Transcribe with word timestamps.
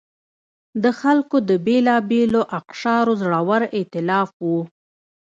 د 0.83 0.85
خلکو 0.99 1.37
د 1.49 1.51
بېلابېلو 1.65 2.41
اقشارو 2.59 3.13
زړور 3.21 3.61
اېتلاف 3.77 4.29
و. 4.49 4.51